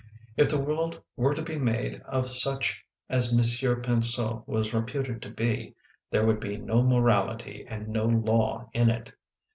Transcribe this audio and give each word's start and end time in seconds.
If 0.35 0.49
the 0.49 0.59
world 0.59 0.99
were 1.15 1.35
to 1.35 1.43
be 1.43 1.59
made 1.59 2.01
of 2.07 2.27
such 2.27 2.83
as 3.07 3.35
Monsieur 3.37 3.75
Pinseau 3.79 4.43
was 4.47 4.73
reputed 4.73 5.21
to 5.21 5.29
be, 5.29 5.75
there 6.09 6.25
would 6.25 6.39
be 6.39 6.57
no 6.57 6.81
morality 6.81 7.67
and 7.69 7.87
no 7.89 8.05
law 8.05 8.71
in 8.73 8.89
it. 8.89 9.13